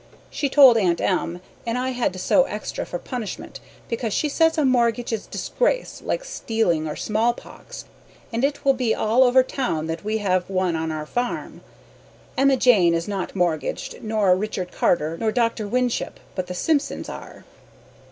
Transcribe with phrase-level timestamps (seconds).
[0.31, 1.41] She told Aunt M.
[1.63, 6.01] and I had to sew extra for punishment because she says a morgage is disgrace
[6.03, 7.85] like stealing or smallpox
[8.33, 11.61] and it will be all over town that we have one on our farm.
[12.35, 15.67] Emma Jane is not morgaged nor Richard Carter nor Dr.
[15.67, 17.43] Winship but the Simpsons are.